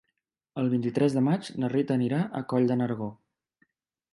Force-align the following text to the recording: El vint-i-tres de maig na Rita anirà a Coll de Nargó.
El 0.61 0.69
vint-i-tres 0.71 1.17
de 1.17 1.23
maig 1.27 1.51
na 1.65 1.69
Rita 1.75 1.99
anirà 1.99 2.23
a 2.41 2.41
Coll 2.55 2.67
de 2.73 2.79
Nargó. 2.81 3.11